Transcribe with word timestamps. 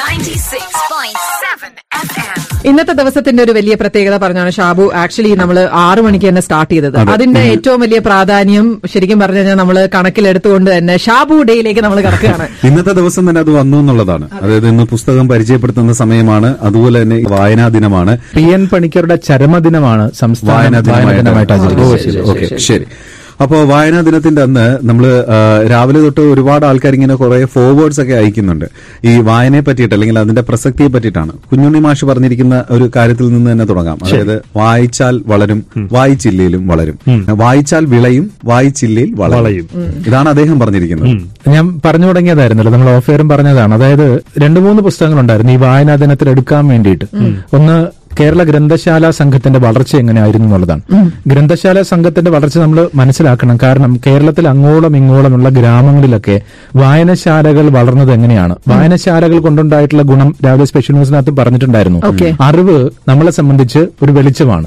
96.7 0.00 1.70
FM. 2.10 2.68
ഇന്നത്തെ 2.68 2.92
ദിവസത്തിന്റെ 2.92 3.42
ഒരു 3.42 3.52
വലിയ 3.52 3.74
പ്രത്യേകത 3.74 4.16
പറഞ്ഞാണ് 4.16 4.50
ഷാബു. 4.50 4.90
ആക്ച്വലി 4.94 5.34
നമ്മൾ 5.34 5.68
ആറു 5.72 6.00
മണിക്ക് 6.00 6.28
തന്നെ 6.28 6.42
സ്റ്റാർട്ട് 6.42 6.74
ചെയ്തത്. 6.74 6.96
അതിന്റെ 6.96 7.40
ഏറ്റവും 7.40 7.80
വലിയ 7.80 7.98
പ്രാധാന്യം 7.98 8.82
ശരിക്കും 8.94 9.20
പറഞ്ഞു 9.20 9.36
കഴിഞ്ഞാൽ 9.38 9.54
നമ്മൾ 9.54 9.88
കണക്കിലെടുത്തുകൊണ്ട് 9.94 10.78
തന്നെ 10.78 10.96
ഷാബു 10.96 11.42
ഡേയിലേക്ക് 11.42 11.80
നമ്മൾ 11.80 12.00
കടക്കുകയാണ്. 12.00 12.48
ഇന്നത്തെ 12.66 12.92
ദിവസം 12.92 13.28
തന്നെ 13.28 13.40
അത് 13.40 13.50
വന്നു 13.50 13.76
എന്നുള്ളതാണ്. 13.76 14.28
അതായത് 14.42 14.68
ഇന്ന് 14.68 14.84
പുസ്തകം 14.84 15.28
പരിചയപ്പെടുത്തുന്ന 15.28 15.92
സമയമാണ്. 15.92 16.56
അതുപോലെ 16.62 17.02
തന്നെ 17.02 17.22
വായനാ 17.28 17.68
ദിനമാണ്. 17.68 18.18
പി 18.36 18.42
എൻ 18.42 18.68
പണിക്കരുടെ 18.72 19.16
ചരമദിനമാണ് 19.16 20.12
സംസ്ഥാന 20.12 20.56
വായനാ 20.58 20.80
ദിനമായിട്ട്. 20.80 21.22
ദിനമായിട്ട് 21.22 22.20
ഓക്കെ 22.30 22.56
ശരി. 22.56 22.86
അപ്പോ 23.42 23.64
വായനാ 23.64 24.00
ദിനത്തിന്റെ 24.00 24.42
അന്ന് 24.42 24.78
നമ്മൾ 24.82 25.24
രാവിലെ 25.70 26.00
തൊട്ട് 26.00 26.20
ഒരുപാട് 26.20 26.66
ആൾക്കാർ 26.66 26.94
ഇങ്ങനെ 26.94 27.14
കുറെ 27.14 27.44
ഫോർവേഡ്സ് 27.44 28.00
ഒക്കെ 28.00 28.14
അയക്കുന്നുണ്ട്. 28.14 28.64
ഈ 29.04 29.20
വായനയെ 29.20 29.60
പറ്റിയിട്ട് 29.60 29.94
അല്ലെങ്കിൽ 29.94 30.18
അതിന്റെ 30.18 30.42
പ്രസക്തിയെ 30.42 30.88
പറ്റിയിട്ടാണ്. 30.88 31.32
കുഞ്ഞുണ്ണി 31.32 31.78
മാഷ് 31.78 32.04
പറഞ്ഞിരിക്കുന്ന 32.04 32.64
ഒരു 32.70 32.90
കാര്യത്തിൽ 32.96 33.28
നിന്ന് 33.28 33.52
തന്നെ 33.52 33.64
തുടങ്ങാം. 33.64 33.98
അതായത് 34.04 34.42
വായിച്ചാൽ 34.56 35.22
വളരും 35.26 35.64
വായിച്ചില്ലയിലും 35.92 36.66
വളരും. 36.66 36.98
വായിച്ചാൽ 37.36 37.84
വിളയും 37.84 38.30
വായിച്ചില്ലയിൽ 38.44 39.14
വളയും. 39.14 39.68
ഇതാണ് 40.06 40.28
അദ്ദേഹം 40.28 40.60
പറഞ്ഞിരിക്കുന്നത്. 40.60 41.50
ഞാൻ 41.50 41.80
പറഞ്ഞു 41.84 42.06
തുടങ്ങിയതായിരുന്നല്ലോ 42.06 42.72
നമ്മൾ 42.72 42.90
ഓഫ് 42.90 43.10
എയറും 43.10 43.28
പറഞ്ഞതാണ്. 43.28 43.74
അതായത് 43.74 44.22
രണ്ടു 44.38 44.60
മൂന്ന് 44.60 44.82
പുസ്തകങ്ങളുണ്ടായിരുന്നു 44.82 45.52
ഈ 45.52 45.56
വായനാ 45.56 45.94
ദിനത്തിൽ 45.94 46.28
എടുക്കാൻ 46.28 46.66
വേണ്ടിയിട്ട്. 46.68 47.04
ഒന്ന് 47.56 47.99
കേരള 48.10 48.42
ഗ്രന്ഥശാല 48.42 49.10
സംഘത്തിന്റെ 49.10 49.58
വളർച്ച 49.58 49.96
എങ്ങനെയായിരുന്നു 49.96 50.46
എന്നുള്ളതാണ്. 50.46 50.82
ഗ്രന്ഥശാല 51.26 51.82
സംഘത്തിന്റെ 51.82 52.30
വളർച്ച 52.30 52.58
നമ്മൾ 52.58 52.88
മനസ്സിലാക്കണം. 52.94 53.58
കാരണം 53.62 54.00
കേരളത്തിൽ 54.06 54.48
അങ്ങോളം 54.48 54.96
ഇങ്ങോളമുള്ള 54.96 55.48
ഗ്രാമങ്ങളിലൊക്കെ 55.48 56.36
വായനശാലകൾ 56.76 57.68
വളർന്നത് 57.68 58.12
എങ്ങനെയാണ്? 58.12 58.56
വായനശാലകൾ 58.68 59.38
കൊണ്ടുണ്ടായിട്ടുള്ള 59.38 60.02
ഗുണം 60.02 60.34
രാവിലെ 60.46 60.64
സ്പെഷ്യൽ 60.64 60.94
ന്യൂസിനകത്ത് 60.94 61.30
പറഞ്ഞിട്ടുണ്ടായിരുന്നു. 61.30 62.00
അറിവ് 62.40 62.76
നമ്മളെ 63.08 63.30
സംബന്ധിച്ച് 63.30 63.78
ഒരു 64.02 64.12
വെളിച്ചമാണ്. 64.12 64.66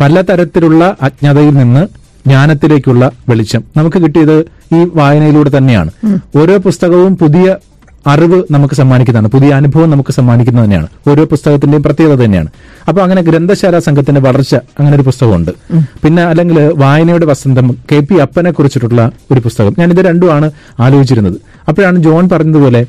പലതരത്തിലുള്ള 0.00 0.96
അജ്ഞതയിൽ 1.02 1.54
നിന്ന് 1.54 1.82
ജ്ഞാനത്തിലേക്കുള്ള 2.26 3.10
വെളിച്ചം 3.28 3.64
നമുക്ക് 3.76 4.02
കിട്ടിയത് 4.02 4.36
ഈ 4.74 4.86
വായനയിലൂടെ 4.94 5.50
തന്നെയാണ്. 5.56 5.90
ഓരോ 6.36 6.56
പുസ്തകവും 6.56 7.16
പുതിയ 7.16 7.46
അറിവ് 8.06 8.42
നമുക്ക് 8.50 8.74
സമ്മാനിക്കുന്നതാണ്. 8.74 9.28
പുതിയ 9.28 9.50
അനുഭവം 9.50 9.90
നമുക്ക് 9.90 10.12
സമ്മാനിക്കുന്നത് 10.12 10.64
തന്നെയാണ്. 10.64 10.86
ഓരോ 11.08 11.24
പുസ്തകത്തിന്റെയും 11.24 11.82
പ്രത്യേകത 11.82 12.24
തന്നെയാണ്. 12.24 12.48
അപ്പൊ 12.88 13.02
അങ്ങനെ 13.02 13.22
ഗ്രന്ഥശാല 13.22 13.78
സംഘത്തിന്റെ 13.78 14.20
വളർച്ച 14.20 14.54
അങ്ങനെ 14.54 14.96
ഒരു 14.96 15.02
പുസ്തകമുണ്ട്. 15.02 15.50
പിന്നെ 16.04 16.22
അല്ലെങ്കിൽ 16.22 16.72
വായനയുടെ 16.76 17.26
വസന്തം 17.26 17.76
കെ 17.92 18.00
പി 18.00 18.14
അപ്പനെ 18.14 18.50
കുറിച്ചിട്ടുള്ള 18.50 19.10
ഒരു 19.30 19.40
പുസ്തകം. 19.40 19.74
ഞാൻ 19.78 19.90
ഇത് 19.90 20.06
രണ്ടുമാണ് 20.06 20.50
ആലോചിച്ചിരുന്നത്. 20.80 21.38
അപ്പോഴാണ് 21.68 21.98
ജോൺ 21.98 22.28
പറഞ്ഞതുപോലെ 22.28 22.86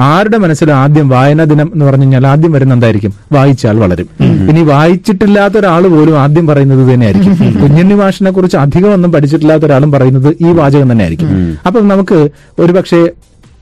ആരുടെ 0.00 0.38
മനസ്സിൽ 0.38 0.72
ആദ്യം 0.72 1.08
വായനാ 1.08 1.44
ദിനം 1.44 1.70
എന്ന് 1.72 1.84
പറഞ്ഞു 1.84 2.02
കഴിഞ്ഞാൽ 2.02 2.26
ആദ്യം 2.26 2.52
വരുന്ന 2.52 2.74
എന്തായിരിക്കും? 2.74 3.14
വായിച്ചാൽ 3.32 3.78
വളരും. 3.78 4.08
ഇനി 4.50 4.60
വായിച്ചിട്ടില്ലാത്ത 4.62 5.54
ഒരാൾ 5.58 5.88
പോലും 5.88 6.18
ആദ്യം 6.18 6.46
പറയുന്നത് 6.46 6.94
തന്നെയായിരിക്കും. 6.94 7.62
കുഞ്ഞുണ്ണി 7.62 7.94
മാഷിനെ 7.94 8.30
കുറിച്ച് 8.30 8.56
അധികം 8.56 8.92
ഒന്നും 8.92 9.12
പഠിച്ചിട്ടില്ലാത്ത 9.12 9.64
ഒരാളും 9.64 9.92
പറയുന്നത് 9.92 10.36
ഈ 10.40 10.52
വാചകം 10.52 10.92
തന്നെയായിരിക്കും. 10.92 11.58
അപ്പം 11.66 11.88
നമുക്ക് 11.88 12.28
ഒരുപക്ഷെ 12.58 13.10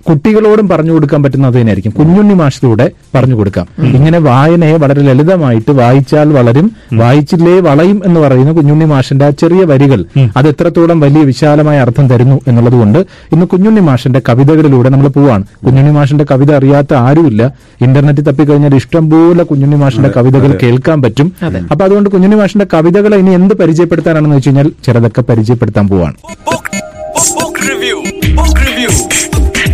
കുട്ടികളോടും 0.08 0.68
പറഞ്ഞു 0.68 0.92
കൊടുക്കാൻ 0.92 1.20
പറ്റുന്നത് 1.22 1.54
തന്നെയായിരിക്കും. 1.54 1.92
കുഞ്ഞുണ്ണി 1.98 2.34
മാഷത്തിലൂടെ 2.34 2.86
പറഞ്ഞു 3.14 3.36
കൊടുക്കാം. 3.38 3.66
ഇങ്ങനെ 3.98 4.18
വായനയെ 4.18 4.76
വളരെ 4.82 5.02
ലളിതമായിട്ട് 5.08 5.72
വായിച്ചാൽ 5.80 6.28
വളരും 6.38 6.66
വായിച്ചില്ലേ 7.00 7.54
വളയും 7.68 7.98
എന്ന് 8.04 8.20
പറയുന്ന 8.20 8.52
കുഞ്ഞുണ്ണി 8.58 8.84
മാഷിന്റെ 8.84 9.24
ആ 9.24 9.30
ചെറിയ 9.42 9.62
വരികൾ 9.72 10.00
അത് 10.38 10.48
എത്രത്തോളം 10.52 11.00
വലിയ 11.04 11.22
വിശാലമായ 11.30 11.78
അർത്ഥം 11.84 12.06
തരുന്നു 12.12 12.40
എന്നുള്ളത് 12.48 12.76
കൊണ്ട് 12.82 12.98
ഇന്ന് 13.34 13.46
കുഞ്ഞുണ്ണി 13.46 13.80
മാഷിന്റെ 13.80 14.22
കവിതകളിലൂടെ 14.28 14.88
നമ്മൾ 14.88 15.08
പോവാണ്. 15.08 15.44
കുഞ്ഞുണ്ണി 15.66 15.92
മാഷിന്റെ 15.98 16.26
കവിത 16.30 16.52
അറിയാത്ത 16.60 16.94
ആരുമില്ല. 16.94 17.42
ഇന്റർനെറ്റിൽ 17.86 18.26
തപ്പിക്കഴിഞ്ഞാൽ 18.28 18.74
ഇഷ്ടംപോലെ 18.80 19.42
കുഞ്ഞുണ്ണി 19.42 19.76
മാഷിന്റെ 19.76 20.12
കവിതകൾ 20.16 20.52
കേൾക്കാൻ 20.62 21.02
പറ്റും. 21.02 21.32
അപ്പൊ 21.72 21.82
അതുകൊണ്ട് 21.84 22.10
കുഞ്ഞുണ്ണി 22.10 22.36
മാഷിന്റെ 22.36 22.66
കവിതകളെ 22.74 23.16
ഇനി 23.16 23.34
എന്ത് 23.40 23.54
പരിചയപ്പെടുത്താനാണെന്ന് 23.54 24.36
വെച്ച് 24.36 24.50
കഴിഞ്ഞാൽ 24.50 24.70
ചിലതൊക്കെ 24.86 25.24
പരിചയപ്പെടുത്താൻ 25.30 25.88
പോവാണ്. 25.88 26.16
Book, 26.48 26.66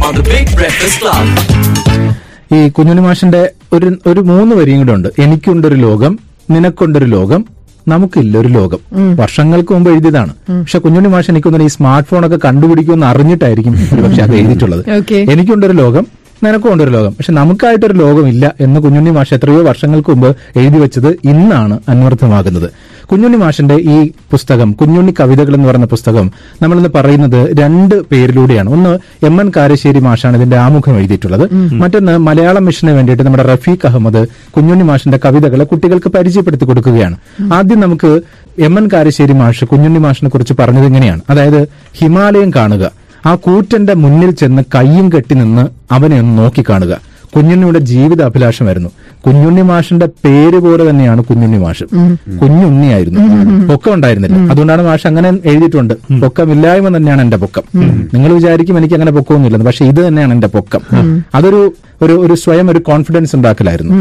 on 0.07 0.15
the 0.15 0.25
Big 0.33 0.47
Breakfast 0.59 0.97
Club. 1.03 1.25
ഈ 2.55 2.69
കുഞ്ഞുണ്ണി 2.69 3.03
മാഷിന്റെ 3.03 3.51
ഒരു 3.73 3.99
ഒരു 4.07 4.21
മൂന്ന് 4.21 4.57
വരിയും 4.57 4.79
കൂടെ 4.79 4.93
ഉണ്ട്. 4.93 5.09
എനിക്കുണ്ടൊരു 5.19 5.75
ലോകം 5.75 6.19
നിനക്കുണ്ടൊരു 6.51 7.05
ലോകം 7.05 7.45
നമുക്കില്ലൊരു 7.89 8.49
ലോകം. 8.49 8.81
വർഷങ്ങൾക്ക് 9.15 9.73
മുമ്പ് 9.75 9.91
എഴുതിയതാണ്. 9.91 10.33
പക്ഷെ 10.49 10.79
കുഞ്ഞുണ്ണി 10.79 11.09
മാഷ് 11.09 11.31
എനിക്കൊന്നും 11.31 11.65
ഈ 11.65 11.67
സ്മാർട്ട് 11.67 12.09
ഫോൺ 12.09 12.27
ഒക്കെ 12.27 12.39
കണ്ടുപിടിക്കുമെന്ന് 12.45 13.07
അറിഞ്ഞിട്ടായിരിക്കും 13.07 13.73
പക്ഷെ 14.05 14.23
അത് 14.23 14.35
എഴുതിയിട്ടുള്ളത്. 14.35 14.83
എനിക്കുണ്ടൊരു 15.35 15.73
ലോകം 15.73 16.07
നിനക്കും 16.45 16.73
ഉണ്ടൊരു 16.73 16.91
ലോകം. 16.91 17.13
പക്ഷെ 17.13 17.33
നമുക്കായിട്ടൊരു 17.33 17.93
ലോകമില്ല 17.93 18.55
എന്ന് 18.61 18.81
കുഞ്ഞുണ്ണി 18.81 19.11
മാഷ് 19.11 19.35
എത്രയോ 19.35 19.63
വർഷങ്ങൾക്ക് 19.63 20.11
മുമ്പ് 20.11 20.31
എഴുതി 20.57 20.79
വെച്ചത് 20.79 21.11
ഇന്നാണ് 21.25 21.81
അന്വർത്ഥമാകുന്നത്. 21.89 22.69
കുഞ്ഞുണ്ണി 23.13 23.39
മാഷിന്റെ 23.43 23.77
ഈ 23.95 23.97
പുസ്തകം 24.33 24.69
കുഞ്ഞുണ്ണി 24.81 25.13
കവിതകൾ 25.19 25.55
എന്ന് 25.57 25.67
പറയുന്ന 25.69 25.89
പുസ്തകം 25.95 26.27
നമ്മളിന്ന് 26.63 26.91
പറയുന്നത് 26.95 27.41
രണ്ട് 27.61 27.95
പേരിലൂടെയാണ്. 28.11 28.69
ഒന്ന് 28.77 28.93
എം 29.29 29.35
എൻ 29.41 29.49
കാരശ്ശേരി 29.57 30.01
മാഷാണ് 30.07 30.37
ഇതിന്റെ 30.37 30.57
ആമുഖം 30.57 30.95
എഴുതിയിട്ടുള്ളത്. 31.01 31.45
മറ്റൊന്ന് 31.83 32.15
മലയാളം 32.29 32.65
മിഷന് 32.69 32.91
വേണ്ടിയിട്ട് 32.91 33.23
നമ്മുടെ 33.23 33.45
റഫീഖ് 33.53 33.87
അഹമ്മദ് 33.91 34.23
കുഞ്ഞുണ്ണി 34.57 34.87
മാഷിന്റെ 34.91 35.19
കവിതകളെ 35.27 35.65
കുട്ടികൾക്ക് 35.65 36.11
പരിചയപ്പെടുത്തി 36.17 36.69
കൊടുക്കുകയാണ്. 36.71 37.17
ആദ്യം 37.59 37.81
നമുക്ക് 37.81 38.13
എം 38.69 38.75
എൻ 38.79 38.89
കാരശ്ശേരി 38.95 39.37
മാഷ് 39.43 39.65
കുഞ്ഞുണ്ണി 39.65 40.03
മാഷിനെ 40.07 40.31
കുറിച്ച് 40.31 40.57
പറഞ്ഞത് 40.63 40.85
ഇങ്ങനെയാണ് 40.85 41.23
അതായത് 41.31 41.61
ഹിമാലയം 42.01 42.53
കാണുക 42.57 42.85
ആ 43.31 43.35
കൂറ്റന്റെ 43.35 43.95
മുന്നിൽ 43.95 44.31
ചെന്ന് 44.43 44.63
കയ്യും 44.75 45.09
കെട്ടി 45.13 45.35
നിന്ന് 45.35 45.65
അവനെ 45.95 46.17
ഒന്ന് 46.21 46.35
നോക്കിക്കാണുക 46.43 46.95
കുഞ്ഞുണ്ണിയുടെ 47.35 47.79
ജീവിത 47.91 48.23
അഭിലാഷമായിരുന്നു 48.23 48.91
കുഞ്ഞുണ്ണി 49.27 49.63
മാഷിന്റെ 49.63 50.07
പേര് 50.25 50.59
പോലെ 50.65 50.91
തന്നെയാണ് 50.91 51.21
കുഞ്ഞുണ്ണി 51.25 51.59
മാഷ്. 51.65 51.85
കുഞ്ഞുണ്ണിയായിരുന്നു. 52.41 53.21
പൊക്കം 53.71 53.95
ഉണ്ടായിരുന്നില്ല. 53.95 54.37
അതുകൊണ്ടാണ് 54.53 54.83
മാഷ് 54.83 55.07
അങ്ങനെ 55.11 55.29
എഴുതിയിട്ടുണ്ട്. 55.51 55.95
പൊക്കമില്ലായ്മ 56.23 56.97
തന്നെയാണ് 56.97 57.21
എന്റെ 57.21 57.37
പൊക്കം. 57.37 57.65
നിങ്ങൾ 58.15 58.33
വിചാരിക്കും 58.33 58.79
എനിക്ക് 58.79 58.95
അങ്ങനെ 58.95 59.13
പൊക്കമൊന്നുമില്ലെന്ന്. 59.19 59.67
പക്ഷെ 59.67 59.85
ഇത് 59.85 60.01
തന്നെയാണ് 60.09 60.33
എന്റെ 60.33 60.47
പൊക്കം. 60.57 60.83
അതൊരു 61.35 61.63
ഒരു 62.03 62.15
ഒരു 62.25 62.35
സ്വയം 62.35 62.71
ഒരു 62.71 62.79
കോൺഫിഡൻസ് 62.79 63.37
ഉണ്ടാക്കലായിരുന്നു. 63.37 63.97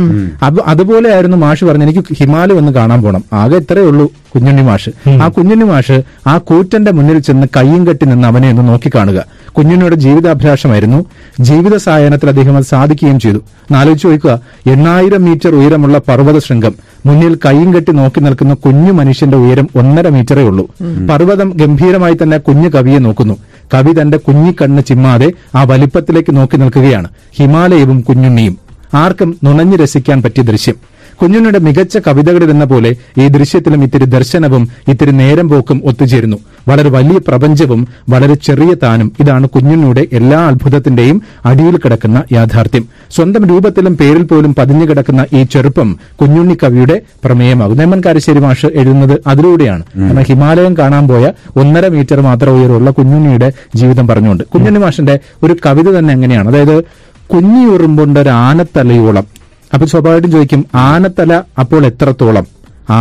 അപ്പൊ 0.45 0.63
അതുപോലെയായിരുന്നു 0.71 1.37
മാഷ് 1.37 1.63
പറഞ്ഞു 1.65 1.83
എനിക്ക് 1.83 2.13
ഹിമാലയം 2.19 2.57
ഒന്ന് 2.57 2.71
കാണാൻ 2.71 3.01
പോകണം 3.01 3.23
ആകെ 3.33 3.55
ഇത്രയേ 3.55 3.85
ഉള്ളൂ 3.85 4.05
കുഞ്ഞുണ്ണി 4.35 4.61
മാഷ്. 4.61 4.91
ആ 5.23 5.27
കുഞ്ഞുണ്ണി 5.27 5.65
മാഷ് 5.65 5.97
ആ 6.27 6.37
കൂറ്റന്റെ 6.37 6.91
മുന്നിൽ 6.91 7.19
ചെന്ന് 7.19 7.47
കയ്യും 7.57 7.87
കെട്ടി 7.87 8.05
നിന്ന് 8.05 8.27
അവനെ 8.27 8.49
ഒന്ന് 8.49 8.67
നോക്കിക്കാണുക 8.67 9.19
കുഞ്ഞുണ്ണിയുടെ 9.57 9.95
ജീവിതാഭിലാഷമായിരുന്നു 9.95 11.05
ജീവിത 11.39 11.75
സായനത്തിൽ 11.75 12.29
അദ്ദേഹം 12.29 12.57
അത് 12.57 12.63
സാധിക്കുകയും 12.63 13.19
ചെയ്തു. 13.19 13.37
എന്നാലോചിച്ച് 13.37 14.07
നോക്കുക 14.07 14.39
എണ്ണായിരം 14.67 15.23
മീറ്റർ 15.25 15.55
ഉയരമുള്ള 15.55 15.97
പർവത 15.97 16.37
ശൃംഗം 16.39 16.75
മുന്നിൽ 17.05 17.37
കൈയും 17.45 17.75
കെട്ടി 17.75 17.91
നോക്കി 17.91 18.19
നിൽക്കുന്ന 18.19 18.53
കുഞ്ഞു 18.53 18.91
മനുഷ്യന്റെ 18.91 19.37
ഉയരം 19.37 19.69
ഒന്നര 19.75 20.09
മീറ്ററേ 20.09 20.43
ഉള്ളൂ. 20.43 20.65
പർവതം 21.09 21.53
ഗംഭീരമായി 21.55 22.17
തന്നെ 22.23 22.37
കുഞ്ഞു 22.37 22.69
കവിയെ 22.69 22.99
നോക്കുന്നു. 22.99 23.37
കവി 23.73 24.01
തന്റെ 24.01 24.17
കുഞ്ഞിക്കണ്ണ് 24.17 24.83
ചിമ്മാതെ 24.83 25.31
ആ 25.55 25.63
വലിപ്പത്തിലേക്ക് 25.63 26.35
നോക്കി 26.35 26.57
നിൽക്കുകയാണ്. 26.57 27.07
ഹിമാലയവും 27.37 28.01
കുഞ്ഞുണ്ണിയും. 28.01 28.57
ആർക്കും 28.93 29.29
നുണഞ്ഞു 29.43 29.77
രസിക്കാൻ 29.77 30.21
പറ്റിയ 30.21 30.43
ദൃശ്യം. 30.43 30.75
കുഞ്ഞുണ്ണിയുടെ 31.21 31.59
മികച്ച 31.59 31.97
കവിതകളിൽ 31.97 32.49
എന്ന 32.49 32.65
പോലെ 32.65 32.95
ഈ 33.17 33.27
ദൃശ്യത്തിലും 33.27 33.83
ഇത്തിരി 33.83 34.05
ദർശനവും 34.05 34.69
ഇത്തിരി 34.87 35.11
നേരം 35.11 35.49
പോക്കും 35.49 35.81
ഒത്തുചേരുന്നു. 35.85 36.37
വളരെ 36.67 36.89
വലിയ 36.89 37.19
പ്രപഞ്ചവും 37.27 37.87
വളരെ 38.09 38.33
ചെറിയ 38.33 38.73
താനും. 38.73 39.11
ഇതാണ് 39.19 39.49
കുഞ്ഞുണ്ണിയുടെ 39.49 40.07
എല്ലാ 40.13 40.39
അത്ഭുതത്തിന്റെയും 40.47 41.21
അടിയിൽ 41.45 41.77
കിടക്കുന്ന 41.77 42.23
യാഥാർത്ഥ്യം. 42.31 42.85
സ്വന്തം 43.11 43.45
രൂപത്തിലും 43.45 43.97
പേരിൽ 43.97 44.23
പോലും 44.23 44.55
പതിഞ്ഞു 44.55 44.85
കിടക്കുന്ന 44.85 45.25
ഈ 45.33 45.43
ചെറുപ്പം 45.43 45.99
കുഞ്ഞുണ്ണി 46.21 46.57
കവിയുടെ 46.63 47.01
പ്രമേയമാകും. 47.25 47.77
നേമൻ 47.77 48.01
കാരശ്ശേരി 48.05 48.39
മാഷ് 48.39 48.65
എഴുതുന്നത് 48.65 49.19
അതിലൂടെയാണ്. 49.27 49.83
കാരണം 49.97 50.23
ഹിമാലയം 50.23 50.77
കാണാൻ 50.77 51.07
പോയ 51.07 51.31
ഒന്നര 51.55 51.87
മീറ്റർ 51.87 52.21
മാത്രം 52.21 52.53
ഉയരമുള്ള 52.53 52.91
കുഞ്ഞുണ്ണിയുടെ 52.91 53.51
ജീവിതം 53.75 54.07
പറഞ്ഞുകൊണ്ട്. 54.07 54.43
കുഞ്ഞുണ്ണി 54.43 54.79
മാഷിന്റെ 54.79 55.19
ഒരു 55.43 55.55
കവിത 55.65 55.89
തന്നെ 55.89 56.13
എങ്ങനെയാണ്? 56.13 56.49
അതായത് 56.49 56.83
കുഞ്ഞിയുറുമ്പുണ്ട് 57.33 58.19
ഒരു 58.19 58.29
ആനത്തലയോളം. 58.29 59.40
അപ്പൊ 59.73 59.85
സ്വാഭാവികമായിട്ടും 59.91 60.31
ചോദിക്കും 60.35 60.61
ആനത്തല 60.87 61.31
അപ്പോൾ 61.61 61.81
എത്രത്തോളം? 61.89 62.45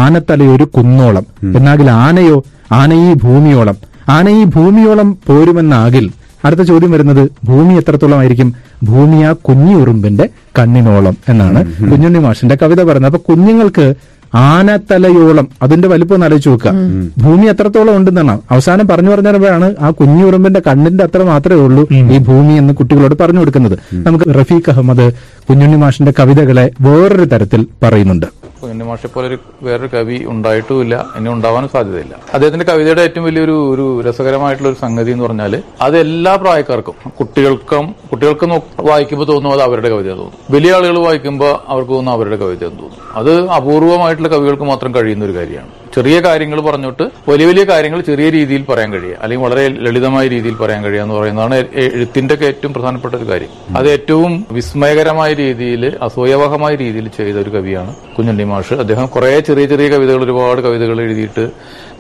ആനത്തല 0.00 0.42
ഒരു 0.54 0.64
കുന്നോളം 0.76 1.24
എന്നാകിൽ 1.58 1.88
ആനയോ 2.04 2.36
ആന 2.78 2.90
ഈ 3.06 3.12
ഭൂമിയോളം. 3.24 3.76
ആന 4.16 4.26
ഈ 4.30 4.42
ഭൂമിയോളം 4.56 5.08
പോരുമെന്നാകിൽ 5.28 6.04
അടുത്ത 6.44 6.62
ചോദ്യം 6.70 6.90
വരുന്നത് 6.94 7.22
ഭൂമി 7.48 7.72
എത്രത്തോളം 7.80 8.18
ആയിരിക്കും 8.20 8.48
ഭൂമി 8.84 9.18
ആ 9.22 9.32
കുഞ്ഞിയുറുമ്പിന്റെ 9.48 10.26
കണ്ണിനോളം 10.58 11.16
എന്നാണ് 11.28 11.60
കുഞ്ഞുണ്ണി 11.90 12.20
മാഷിന്റെ 12.26 12.56
കവിത 12.62 12.80
പറയുന്നത്. 12.88 13.10
അപ്പൊ 13.10 13.22
കുഞ്ഞുങ്ങൾക്ക് 13.28 13.86
ആനത്തലയോളം 14.34 15.48
അതിന്റെ 15.62 15.88
വലിപ്പം 15.88 16.14
ഒന്ന് 16.14 16.26
ആലോചിച്ച് 16.26 16.48
നോക്കുക. 16.48 16.72
ഭൂമി 17.18 17.46
എത്രത്തോളം 17.46 17.96
ഉണ്ടെന്നാണ്. 17.96 18.40
അവസാനം 18.50 18.88
പറഞ്ഞു 18.88 19.10
പറഞ്ഞപ്പോഴാണ് 19.10 19.74
ആ 19.80 19.90
കുഞ്ഞുറുമ്പിന്റെ 19.90 20.62
കണ്ണിന്റെ 20.66 21.04
അത്ര 21.04 21.22
മാത്രമേ 21.22 21.60
ഉള്ളൂ 21.60 21.88
ഈ 21.92 22.18
ഭൂമി 22.18 22.52
എന്ന് 22.52 22.74
കുട്ടികളോട് 22.74 23.14
പറഞ്ഞു 23.20 23.38
കൊടുക്കുന്നത്. 23.38 23.78
നമുക്ക് 23.92 24.24
റഫീഖ് 24.34 24.70
അഹമ്മദ് 24.70 25.12
കുഞ്ഞുണ്ണി 25.50 25.76
മാഷിന്റെ 25.76 26.12
കവിതകളെ 26.18 26.70
വേറൊരു 26.80 27.24
തരത്തിൽ 27.24 27.66
പറയുന്നുണ്ട്. 27.82 28.39
കുഞ്ഞുണ്ണി 28.60 28.84
മാഷെ 28.88 29.08
പോലെ 29.14 29.26
ഒരു 29.30 29.38
വേറൊരു 29.66 29.88
കവി 29.94 30.16
ഉണ്ടായിട്ടുമില്ല. 30.32 30.94
ഇനി 31.16 31.28
ഉണ്ടാവാനും 31.34 31.70
സാധ്യതയില്ല. 31.74 32.14
അദ്ദേഹത്തിന്റെ 32.34 32.66
കവിതയുടെ 32.70 33.02
ഏറ്റവും 33.08 33.24
വലിയൊരു 33.28 33.56
ഒരു 33.74 33.86
രസകരമായിട്ടുള്ള 34.06 34.68
ഒരു 34.72 34.78
സംഗതി 34.84 35.10
എന്ന് 35.14 35.24
പറഞ്ഞാൽ 35.24 35.54
അത് 35.86 35.96
എല്ലാ 36.04 36.34
പ്രായക്കാർക്കും 36.42 36.96
കുട്ടികൾക്കും 37.20 37.86
കുട്ടികൾക്ക് 38.10 38.46
വായിക്കുമ്പോൾ 38.90 39.28
തോന്നും 39.32 39.52
അത് 39.52 39.62
അവരുടെ 39.68 39.90
കവിത 39.94 40.10
തോന്നും. 40.20 40.38
വലിയ 40.56 40.74
ആളുകൾ 40.78 40.98
വായിക്കുമ്പോൾ 41.08 41.52
അവർക്ക് 41.72 41.92
തോന്നും 41.96 42.12
അവരുടെ 42.12 42.36
കവിത 42.36 42.62
തോന്നും. 42.66 42.90
അത് 43.20 43.32
അപൂർവമായിട്ടുള്ള 43.58 44.30
കവികൾക്ക് 44.36 44.68
മാത്രം 44.72 44.94
കഴിയുന്ന 44.94 45.24
ഒരു 45.24 45.36
കാര്യമാണ്. 45.38 45.72
ചെറിയ 45.94 46.20
കാര്യങ്ങൾ 46.20 46.60
പറഞ്ഞിട്ട് 46.60 47.02
വലിയ 47.30 47.46
വലിയ 47.46 47.64
കാര്യങ്ങൾ 47.64 48.00
ചെറിയ 48.00 48.30
രീതിയിൽ 48.30 48.62
പറയാൻ 48.62 48.92
കഴിയുക. 48.92 49.16
അല്ലെങ്കിൽ 49.20 49.46
വളരെ 49.46 49.68
ലളിതമായ 49.68 50.28
രീതിയിൽ 50.28 50.54
പറയാൻ 50.54 50.84
കഴിയുക 50.84 51.02
എന്ന് 51.02 51.14
പറയുന്നതാണ് 51.14 51.54
എഴുത്തിന്റെ 51.74 52.34
ഒക്കെ 52.34 52.44
ഏറ്റവും 52.44 52.72
പ്രധാനപ്പെട്ട 52.72 53.14
ഒരു 53.14 53.24
കാര്യം. 53.24 53.76
അത് 53.76 53.90
ഏറ്റവും 53.90 54.46
വിസ്മയകരമായ 54.52 55.32
രീതിയിൽ 55.32 55.92
അസൂയവഹമായ 56.02 56.74
രീതിയിൽ 56.74 57.08
ചെയ്ത 57.08 57.36
ഒരു 57.36 57.50
കവിയാണ് 57.50 57.94
കുഞ്ഞുണ്ണി 58.18 58.44
മാഷ്. 58.44 58.74
അദ്ദേഹം 58.74 59.06
കുറെ 59.06 59.40
ചെറിയ 59.40 59.66
ചെറിയ 59.66 59.88
കവിതകൾ 59.88 60.24
ഒരുപാട് 60.24 60.60
കവിതകൾ 60.60 61.00
എഴുതിയിട്ട് 61.00 61.50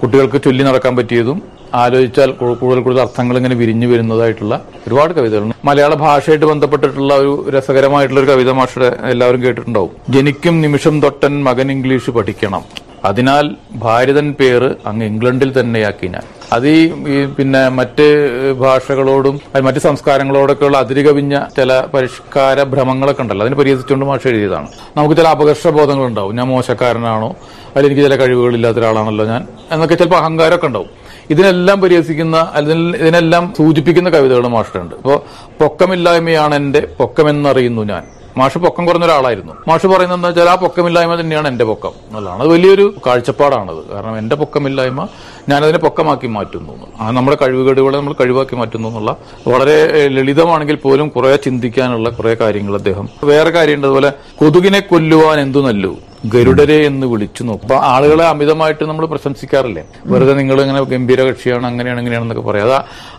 കുട്ടികൾക്ക് 0.02 0.42
ചൊല്ലി 0.42 0.64
നടക്കാൻ 0.64 0.96
പറ്റിയതും 0.96 1.42
ആലോചിച്ചാൽ 1.74 2.30
കൂടുതൽ 2.30 2.80
കൂടുതൽ 2.80 3.00
അർത്ഥങ്ങൾ 3.00 3.36
ഇങ്ങനെ 3.36 3.54
വിരിഞ്ഞു 3.54 3.86
വരുന്നതായിട്ടുള്ള 3.86 4.54
ഒരുപാട് 4.86 5.12
കവിതകളുണ്ട്. 5.14 5.56
മലയാള 5.64 5.94
ഭാഷയായിട്ട് 5.94 6.46
ബന്ധപ്പെട്ടിട്ടുള്ള 6.46 7.14
ഒരു 7.14 7.50
രസകരമായിട്ടുള്ള 7.50 8.20
ഒരു 8.20 8.30
കവിത 8.30 8.50
മാഷയുടെ 8.50 8.96
എല്ലാവരും 9.10 9.42
കേട്ടിട്ടുണ്ടാവും. 9.42 9.90
ജനിക്കും 10.08 10.60
നിമിഷം 10.60 11.00
തൊട്ടൻ 11.00 11.44
മകൻ 11.44 11.72
ഇംഗ്ലീഷ് 11.72 12.10
പഠിക്കണം. 12.10 12.89
അതിനാൽ 13.04 13.54
ഭാരതൻ 13.74 14.32
പേര് 14.40 14.74
അങ്ങ് 14.86 15.06
ഇംഗ്ലണ്ടിൽ 15.06 15.60
തന്നെയാക്കി 15.60 16.06
ഞാൻ 16.06 16.24
അത് 16.52 16.68
ഈ 16.68 17.24
പിന്നെ 17.38 17.68
മറ്റ് 17.68 18.06
ഭാഷകളോടും 18.52 19.40
മറ്റ് 19.62 19.78
സംസ്കാരങ്ങളോടൊക്കെയുള്ള 19.78 20.78
അതിരുകവിഞ്ഞ 20.78 21.40
ചില 21.56 21.80
പരിഷ്കാര 21.94 22.62
ഭ്രമങ്ങളൊക്കെ 22.62 23.22
ഉണ്ടല്ലോ. 23.22 23.46
അതിന് 23.46 23.58
പരിഹസിച്ചുകൊണ്ട് 23.58 24.06
മാഷ 24.06 24.26
എഴുതിയതാണ്. 24.26 24.68
നമുക്ക് 24.96 25.16
ചില 25.16 25.28
അപകർഷബോധങ്ങൾ 25.28 26.06
ഉണ്ടാവും 26.06 26.36
ഞാൻ 26.36 26.46
മോശക്കാരനാണോ? 26.46 27.36
അതിൽ 27.76 27.86
എനിക്ക് 27.86 28.02
ചില 28.02 28.16
കഴിവുകളില്ലാത്ത 28.16 28.78
ഒരാളാണല്ലോ 28.78 29.24
ഞാൻ? 29.24 29.46
എന്നൊക്കെ 29.72 29.94
ചിലപ്പോൾ 29.94 30.16
അഹങ്കാരമൊക്കെ 30.16 30.66
ഉണ്ടാവും. 30.66 30.90
ഇതിനെല്ലാം 31.30 31.80
പരിഹസിക്കുന്ന 31.80 32.36
അല്ലെങ്കിൽ 32.54 32.96
ഇതിനെല്ലാം 32.96 33.54
സൂചിപ്പിക്കുന്ന 33.58 34.10
കവിതകൾ 34.10 34.46
മാഷിട്ടുണ്ട് 34.48 34.94
അപ്പോൾ 34.94 35.18
പൊക്കമില്ലായ്മയാണ് 35.60 36.54
എന്റെ 36.54 36.80
പൊക്കമെന്നറിയുന്നു 36.98 37.82
ഞാൻ. 37.82 38.02
മാഷ് 38.36 38.58
പൊക്കം 38.58 38.86
കുറഞ്ഞ 38.86 39.04
ഒരാളായിരുന്നു. 39.04 39.52
മാഷ് 39.68 39.86
പറയുന്നത് 39.86 40.18
എന്താ 40.18 40.28
വെച്ചാൽ 40.28 40.48
ആ 40.48 40.54
പൊക്കമില്ലായ്മ 40.54 41.20
തന്നെയാണ് 41.20 41.48
എന്റെ 41.48 41.64
പൊക്കം. 41.64 41.90
എന്നുള്ളതാണ് 41.90 42.40
അത് 42.40 42.48
വലിയൊരു 42.48 42.94
കാഴ്ചപ്പാടാണത്. 43.06 43.88
കാരണം 43.88 44.18
എന്റെ 44.18 44.36
പൊക്കമില്ലായ്മ 44.36 45.08
ഞാനതിനെ 45.48 45.78
പൊക്കമാക്കി 45.78 46.26
മാറ്റുന്നു 46.26 46.74
ആ 47.00 47.10
നമ്മുടെ 47.10 47.36
കഴിവുകേടുകളെ 47.42 47.96
നമ്മൾ 47.98 48.14
കഴിവാക്കി 48.20 48.56
മാറ്റുന്നു 48.56 48.88
എന്നുള്ള 48.88 49.16
വളരെ 49.52 49.78
ലളിതമാണെങ്കിൽ 50.16 50.78
പോലും 50.84 51.08
കുറെ 51.08 51.36
ചിന്തിക്കാനുള്ള 51.36 52.10
കുറെ 52.10 52.34
കാര്യങ്ങൾ 52.34 52.74
അദ്ദേഹം. 52.74 53.08
വേറെ 53.32 53.50
കാര്യമുണ്ട് 53.50 53.86
അതുപോലെ 53.86 54.12
കൊതുകിനെ 54.42 54.80
കൊല്ലുവാൻ 54.80 55.40
എന്തു 55.40 55.58
നല്ലു? 55.58 55.92
ഗരുഡരെ 56.32 56.76
എന്ന് 56.86 57.06
വിളിച്ചു 57.10 57.42
നോക്കും. 57.42 57.66
അപ്പൊ 57.66 57.76
ആളുകളെ 57.90 58.24
അമിതമായിട്ട് 58.30 58.84
നമ്മൾ 58.84 59.06
പ്രശംസിക്കാറില്ലേ? 59.12 59.82
വെറുതെ 60.06 60.32
നിങ്ങൾ 60.40 60.60
ഇങ്ങനെ 60.62 60.80
ഗംഭീര 60.90 61.20
കക്ഷിയാണ് 61.28 61.66
അങ്ങനെയാണ് 61.66 62.00
ഇങ്ങനെയാണെന്നൊക്കെ 62.02 62.44
പറയാം. 62.48 62.66
അതാ 62.66 62.78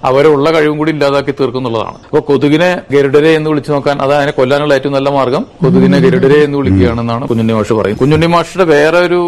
അവരുള്ള 0.09 0.51
കഴിവും 0.51 0.77
കൂടി 0.77 0.91
ഇല്ലാതാക്കി 0.91 1.33
തീർക്കുന്നുള്ളതാണ് 1.39 1.97
അപ്പൊ 2.09 2.19
കൊതുകിനെ 2.19 2.81
ഗരുഡരെ 2.91 3.31
എന്ന് 3.37 3.49
വിളിച്ചു 3.49 3.71
നോക്കാൻ 3.71 4.01
അത് 4.01 4.13
അതിനെ 4.17 4.31
കൊല്ലാനുള്ള 4.31 4.73
ഏറ്റവും 4.73 4.93
നല്ല 4.93 5.09
മാർഗം. 5.09 5.45
കൊതുകിനെ 5.63 5.99
ഗരുഡരെ 5.99 6.43
എന്ന് 6.43 6.57
വിളിക്കുകയാണെന്നാണ് 6.57 7.27
കുഞ്ഞുണ്ണി 7.27 7.53
മാഷ് 7.53 7.73
പറയും 7.73 7.97
കുഞ്ഞുണ്ണി 7.97 8.25
മാഷിന്റെ 8.25 8.63
വേറെ 8.63 8.99
ഒരു 9.07 9.19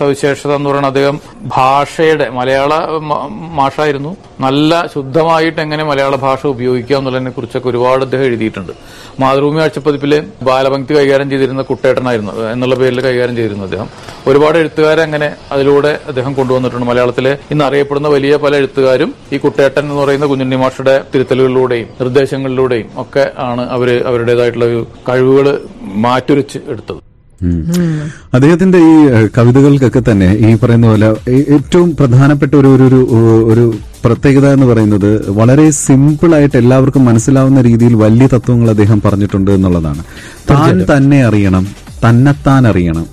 സവിശേഷത 0.00 0.52
എന്ന് 0.58 0.70
പറയുന്നത് 0.70 0.92
അദ്ദേഹം 0.92 1.18
ഭാഷയുടെ 1.56 2.25
മലയാള 2.28 2.74
മ- 2.86 3.54
മാഷായിരുന്നു. 3.54 4.16
നല്ല 4.40 4.86
ശുദ്ധമായിട്ട് 4.94 5.60
എങ്ങനെ 5.60 5.84
മലയാള 5.84 6.16
ഭാഷ 6.16 6.46
ഉപയോഗിക്കുക 6.46 6.96
എന്നുള്ളതിനെ 6.96 7.30
കുറിച്ചൊക്കെ 7.30 7.68
ഒരുപാട് 7.68 8.04
അദ്ദേഹം 8.04 8.24
എഴുതിയിട്ടുണ്ട്. 8.24 8.72
മാതൃഭൂമി 9.20 9.60
ആഴ്ചപ്പതിപ്പിലെ 9.60 10.22
ബാലഭക്തി 10.42 10.96
കൈകാര്യം 10.96 11.30
ചെയ്തിരുന്ന 11.30 11.62
കുട്ടേട്ടനായിരുന്നു 11.62 12.32
എന്നുള്ള 12.32 12.74
പേരിൽ 12.74 13.00
കൈകാര്യം 13.00 13.36
ചെയ്തിരുന്നു 13.36 13.64
അദ്ദേഹം. 13.64 13.88
ഒരുപാട് 14.26 14.58
എഴുത്തുകാരെ 14.58 15.02
അങ്ങനെ 15.02 15.36
അതിലൂടെ 15.52 15.98
അദ്ദേഹം 16.06 16.34
കൊണ്ടുവന്നിട്ടുണ്ട്. 16.34 16.86
മലയാളത്തിലെ 16.86 17.38
ഇന്ന് 17.50 17.64
അറിയപ്പെടുന്ന 17.64 18.08
വലിയ 18.08 18.36
പല 18.36 18.56
എഴുത്തുകാരും 18.56 19.14
ഈ 19.32 19.38
കുട്ടേട്ടൻ 19.38 19.82
എന്ന് 19.82 19.94
പറയുന്ന 19.94 20.26
കുഞ്ഞുണ്ണി 20.26 20.56
മാഷയുടെ 20.56 21.04
തിരുത്തലുകളിലൂടെയും 21.14 21.88
നിർദ്ദേശങ്ങളിലൂടെയും 22.00 22.90
ഒക്കെ 22.96 23.32
ആണ് 23.38 23.70
അവർ 23.70 24.04
അവരുടേതായിട്ടുള്ള 24.06 24.64
ഒരു 24.64 24.86
കഴിവുകൾ 25.08 25.58
മാറ്റുരച്ച് 25.82 26.58
എടുത്തത്. 26.68 27.15
അദ്ദേഹത്തിന്റെ 28.32 28.78
ഈ 28.78 28.94
കവിതകൾക്കൊക്കെ 29.34 30.02
തന്നെ 30.10 30.32
ഈ 30.34 30.56
പറയുന്ന 30.56 30.86
പോലെ 30.86 31.08
ഏറ്റവും 31.56 31.96
പ്രധാനപ്പെട്ട 31.96 32.54
ഒരു 32.54 32.68
ഒരു 32.68 33.00
ഒരു 33.44 33.64
പ്രത്യേകത 34.04 34.52
എന്ന് 34.52 34.66
പറയുന്നത് 34.66 35.30
വളരെ 35.30 35.70
സിമ്പിളായിട്ട് 35.70 36.56
എല്ലാവർക്കും 36.56 37.04
മനസ്സിലാവുന്ന 37.04 37.60
രീതിയിൽ 37.60 37.94
വലിയ 37.94 38.26
തത്വങ്ങൾ 38.26 38.70
അദ്ദേഹം 38.70 39.00
പറഞ്ഞിട്ടുണ്ട് 39.04 39.50
എന്നുള്ളതാണ്. 39.50 40.02
താൻ 40.50 40.84
തന്നെ 40.92 41.24
അറിയണം. 41.24 41.66
തന്നെത്താൻ 42.04 42.62
അറിയണം. 42.70 43.04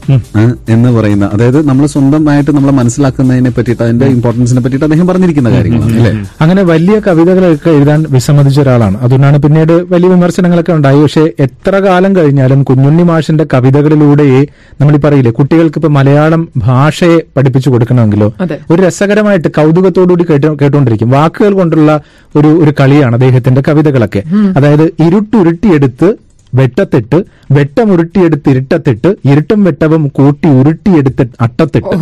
എന്ന് 0.74 0.90
പറയുന്ന 0.96 1.26
അതായത് 1.34 1.58
നമ്മൾ 1.70 1.86
സ്വന്തമായിട്ട് 1.94 2.52
നമ്മളെ 2.58 2.74
മനസ്സിലാക്കുന്നതിനെ 2.80 3.52
പറ്റിയിട്ട് 3.56 3.84
അതിന്റെ 3.86 4.08
ഇമ്പോർട്ടൻസിനെ 4.16 4.62
പറ്റിയിട്ട് 4.64 4.86
അദ്ദേഹം 4.88 5.08
പറഞ്ഞിരിക്കുന്ന 5.10 5.50
കാര്യങ്ങളാണ് 5.56 5.96
അല്ലേ? 6.00 6.12
അങ്ങനെ 6.44 6.62
വലിയ 6.72 6.96
കവിതകളൊക്കെ 7.08 7.70
എഴുതാൻ 7.78 8.00
വിസമ്മതിച്ച 8.16 8.60
ഒരാളാണ്. 8.60 8.98
അതുകൊണ്ടാണ് 9.06 9.38
പിന്നീട് 9.46 9.76
വലിയ 9.94 10.10
വിമർശനങ്ങളൊക്കെ 10.16 10.74
ഉണ്ടായി. 10.78 11.02
പക്ഷേ 11.06 11.24
എത്ര 11.46 11.74
കാലം 11.88 12.12
കഴിഞ്ഞാലും 12.16 12.60
കുഞ്ഞുണ്ണി 12.64 13.06
മാഷിന്റെ 13.12 13.46
കവിതകളിലൂടെയേ 13.54 14.42
നമ്മൾ 14.82 14.96
ഈ 14.96 15.02
പറയില്ലേ 15.06 15.34
കുട്ടികൾക്ക് 15.40 15.80
ഇപ്പൊ 15.82 15.92
മലയാളം 15.98 16.44
ഭാഷയെ 16.68 17.20
പഠിപ്പിച്ചു 17.38 17.70
കൊടുക്കണമെങ്കിലോ 17.70 18.30
ഒരു 18.72 18.80
രസകരമായിട്ട് 18.82 19.50
കൗതുകത്തോടുകൂടി 19.60 20.26
കേട്ട് 20.30 20.48
കേട്ടുകൊണ്ടിരിക്കും. 20.62 21.10
വാക്കുകൾ 21.18 21.54
കൊണ്ടുള്ള 21.62 21.92
ഒരു 22.36 22.52
ഒരു 22.64 22.74
കളിയാണ് 22.80 23.16
അദ്ദേഹത്തിന്റെ 23.18 23.64
കവിതകളൊക്കെ. 23.68 24.24
അതായത് 24.58 24.86
ഇരുട്ടുരുട്ടിയെടുത്ത് 25.08 26.10
വെട്ടത്തിട്ട് 26.54 27.18
വെട്ടമുരുട്ടിയെടുത്ത് 27.56 28.50
ഇരുട്ടത്തിട്ട് 28.54 29.10
ഇരുട്ടും 29.32 29.64
വെട്ടവും 29.64 30.04
കൂട്ടി 30.18 30.50
ഉരുട്ടിയെടുത്ത് 30.60 31.24
അട്ടത്തിട്ട്. 31.42 31.96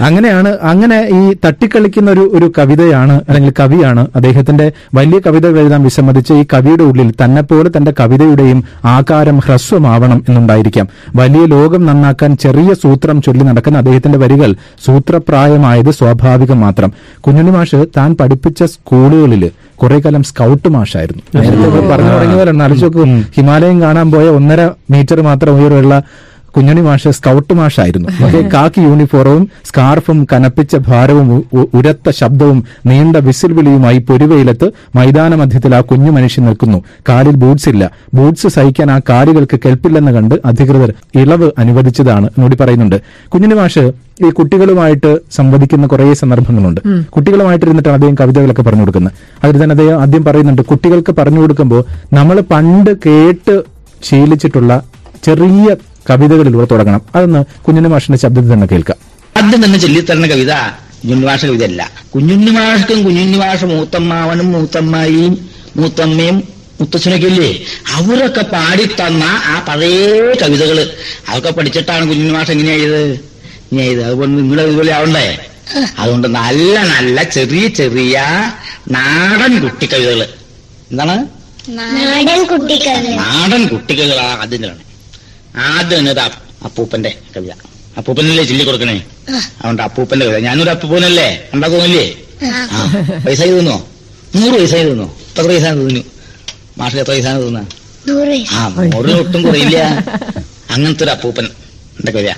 അങ്ങനെയാണ് 0.00 0.50
അങ്ങനെ 0.72 0.98
ഈ 1.18 1.22
തട്ടിക്കളിക്കുന്ന 1.44 2.10
ഒരു 2.10 2.24
ഒരു 2.36 2.52
കവിതയാണ് 2.58 3.16
അല്ലെങ്കിൽ 3.28 3.52
കവിയാണ് 3.60 4.02
അദ്ദേഹത്തിന്റെ 4.16 4.66
വലിയ 4.94 5.18
കവിതകൾ 5.26 5.58
എഴുതാൻ 5.58 5.82
വിസമ്മതിച്ച് 5.82 6.32
ഈ 6.40 6.44
കവിയുടെ 6.52 6.84
ഉള്ളിൽ 6.90 7.10
തന്നെപ്പോലെ 7.22 7.70
തന്റെ 7.76 7.94
കവിതയുടെയും 8.00 8.60
ആകാരം 8.94 9.38
ഹ്രസ്വമാവണം 9.46 10.18
എന്നുണ്ടായിരിക്കാം. 10.28 10.86
വലിയ 11.16 11.44
ലോകം 11.46 11.82
നന്നാക്കാൻ 11.86 12.36
ചെറിയ 12.36 12.74
സൂത്രം 12.82 13.22
ചൊല്ലി 13.22 13.44
നടക്കുന്ന 13.44 13.78
അദ്ദേഹത്തിന്റെ 13.78 14.18
വരികൾ 14.18 14.50
സൂത്രപ്രായമായത് 14.86 15.90
സ്വാഭാവികം 15.90 16.60
മാത്രം. 16.60 16.90
കുഞ്ഞുണ്ണി 17.20 17.50
മാഷ് 17.50 17.80
താൻ 17.96 18.10
പഠിപ്പിച്ച 18.20 18.62
സ്കൂളുകളിൽ 18.74 19.44
കുറെ 19.78 19.98
കാലം 19.98 20.22
സ്കൗട്ട് 20.22 20.68
മാഷായിരുന്നു. 20.68 21.22
നേരത്തെ 21.36 21.80
പറഞ്ഞു 21.90 22.10
തുടങ്ങിയവരാണ് 22.12 22.62
ആലോചിച്ച് 22.62 22.86
നോക്കൂ 22.88 23.04
ഹിമാലയം 23.36 23.78
കാണാൻ 23.82 24.06
പോയ 24.12 24.28
ഒന്നര 24.30 24.60
മീറ്റർ 24.90 25.20
മാത്രം 25.22 25.52
ഉയരമുള്ള 25.56 25.94
കുഞ്ഞുണ്ണി 26.56 26.82
മാഷ് 26.86 27.10
സ്കൗട്ട് 27.18 27.54
മാഷായിരുന്നു. 27.54 28.08
പക്ഷേ 28.22 28.40
കാക്കി 28.54 28.80
യൂണിഫോമും 28.80 29.48
സ്കാർഫും 29.68 30.18
കനപ്പിച്ച 30.32 30.76
ഭാരവും 30.88 31.28
ഉരത്ത 31.78 32.10
ശബ്ദവും 32.10 32.64
നീണ്ട 32.86 33.16
വിസിൽ 33.16 33.52
വിളിയുമായി 33.52 33.98
പൊരുവയിലെത്ത് 33.98 34.66
മൈതാന 34.96 35.34
മധ്യത്തിൽ 35.34 35.74
ആ 35.74 35.80
കുഞ്ഞു 35.80 36.10
മനുഷ്യൻ 36.10 36.44
നിൽക്കുന്നു. 36.44 36.78
കാലിൽ 37.08 37.36
ബൂട്ട്സ് 37.42 37.68
ഇല്ല. 37.68 37.90
ബൂട്ട്സ് 38.14 38.46
സഹിക്കാൻ 38.46 38.90
ആ 38.90 39.00
കാലുകൾക്ക് 39.10 39.58
കെൽപ്പില്ലെന്ന് 39.66 40.12
കണ്ട് 40.12 40.34
അധികൃതർ 40.44 40.92
ഇളവ് 41.22 41.50
അനുവദിച്ചതാണ് 41.58 42.30
നോടി 42.38 42.56
പറയുന്നുണ്ട്. 42.60 42.98
കുഞ്ഞുണി 43.28 43.54
മാഷ് 43.54 43.84
ഈ 44.26 44.30
കുട്ടികളുമായിട്ട് 44.30 45.18
സംവദിക്കുന്ന 45.32 45.86
കുറേ 45.86 46.12
സന്ദർഭങ്ങളുണ്ട്. 46.14 46.80
കുട്ടികളുമായിട്ട് 47.14 47.64
ഇരുന്നിട്ടാണ് 47.64 47.94
അദ്ദേഹം 47.94 48.16
കവിതകളൊക്കെ 48.20 48.62
പറഞ്ഞു 48.62 48.80
കൊടുക്കുന്നത് 48.80 49.12
അതിൽ 49.44 49.56
തന്നെ 49.62 49.72
അദ്ദേഹം 49.72 50.02
ആദ്യം 50.02 50.24
പറയുന്നുണ്ട് 50.24 50.62
കുട്ടികൾക്ക് 50.62 51.12
പറഞ്ഞു 51.18 51.40
കൊടുക്കുമ്പോൾ 51.40 51.84
നമ്മൾ 52.12 52.40
പണ്ട് 52.40 52.90
കേട്ട് 53.06 53.56
ശീലിച്ചിട്ടുള്ള 54.04 54.82
ചെറിയ 55.24 55.76
കവിതകളിലൂടെ 56.10 56.66
തുടങ്ങണം. 56.72 57.02
അതൊന്ന് 57.16 57.40
കുഞ്ഞുണ്ണി 57.64 57.90
മാഷിന്റെ 57.94 58.18
ശബ്ദത്തിൽ 58.24 58.52
തന്നെ 58.54 58.68
കേൾക്കാം. 58.72 58.98
ആദ്യം 59.38 59.60
തന്നെ 59.64 59.78
ചൊല്ലിത്തരണ 59.84 60.26
കവിത 60.32 60.52
കുഞ്ഞുണ്ണിമാഷ 61.00 61.40
കവിതയല്ല. 61.50 61.82
കുഞ്ഞുണ്ണിമാഷക്കും 62.14 62.98
കുഞ്ഞുണ്ണിമാഷ 63.06 63.60
മൂത്തമ്മാവനും 63.72 64.52
മൂത്തമ്മായിയും 64.52 65.34
മൂത്തമ്മയും 65.76 66.36
മുത്തച്ഛനൊക്കെ 66.80 67.28
ഇല്ലേ 67.32 67.48
അവരൊക്കെ 67.96 68.42
പാടിത്തന്ന 68.54 69.24
ആ 69.52 69.64
പഴയ 69.68 69.98
കവിതകൾ. 70.42 70.78
അതൊക്കെ 71.28 71.50
പഠിച്ചിട്ടാണ് 71.58 72.04
കുഞ്ഞുണ്ണിമാഷ 72.10 72.48
എങ്ങനെയാ 72.56 72.76
ചെയ്തത് 72.82 73.04
ഇങ്ങനെ 73.70 73.84
ചെയ്തത് 73.88 74.06
അതുകൊണ്ട് 74.08 74.36
നിങ്ങൾ 74.40 74.58
ഇതുപോലെ 74.66 74.92
ആവണ്ടേ? 74.98 75.26
അതുകൊണ്ട് 76.00 76.28
നല്ല 76.38 76.74
നല്ല 76.92 77.18
ചെറിയ 77.36 77.66
ചെറിയ 77.78 78.16
നാടൻ 78.96 79.52
കുട്ടി 79.64 79.86
കവിതകൾ 79.92 80.20
എന്താണ്? 80.90 81.16
നാടൻ 81.78 82.40
കുട്ടിക്കഥ 82.50 82.96
നാടൻ 83.20 83.62
ആദ്യം 84.42 84.60
ചെല്ലണം 84.62 84.83
ആദ്യം 85.56 85.98
തന്നെ 85.98 86.12
അപ്പൂപ്പന്റെ 86.64 87.14
കവിത. 87.36 87.50
അപ്പൂപ്പനല്ലേ 87.98 88.44
ചില്ലി 88.44 88.64
കൊടുക്കണേ? 88.64 89.02
അതുകൊണ്ട് 89.32 89.82
അപ്പൂപ്പന്റെ 89.82 90.26
കവിത. 90.26 90.38
ഞാനൊരു 90.38 90.70
അപ്പൂപ്പനല്ലേ? 90.70 91.50
ഉണ്ടാക്കുന്നില്ലേ 91.54 92.16
ആ. 92.72 92.92
വയസ്സായി 93.26 93.50
തോന്നോ? 93.50 93.86
നൂറ് 94.36 94.60
പൈസ 94.60 94.74
തോന്നോ? 94.74 95.16
എത്ര 95.30 95.46
പൈസ 95.46 95.64
തോന്നു? 95.64 96.04
മാഷിൽ 96.78 96.98
എത്ര 96.98 97.10
പൈസ 97.10 97.24
തിന്ന? 97.24 97.66
ആ 98.52 98.68
നൂറിന് 98.68 99.12
ഒട്ടും 99.12 99.42
കുറയില്ല. 99.42 100.04
അങ്ങനത്തെ 100.70 101.04
ഒരു 101.04 101.10
അപ്പൂപ്പൻ 101.10 101.44
എന്റെ 101.98 102.12
കവിത. 102.12 102.28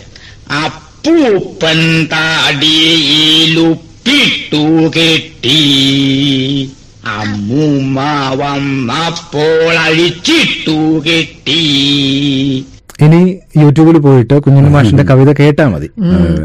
അപ്പൂപ്പൻ 0.50 2.08
താടിയിലുപ്പിട്ടു 2.12 4.88
കെട്ടി. 4.88 5.58
അമ്മൂമ്മ 7.06 8.00
വന്നപ്പോൾ 8.35 9.78
അഴിച്ചിട്ടു 9.78 11.02
കെട്ടി. 11.06 11.64
ഇനി 12.98 13.22
യൂട്യൂബിൽ 13.62 13.96
പോയിട്ട് 14.06 14.36
കുഞ്ഞുണ്ണി 14.44 14.70
മാഷിന്റെ 14.76 15.04
കവിത 15.10 15.30
കേട്ടാൽ 15.40 15.68
മതി. 15.72 15.88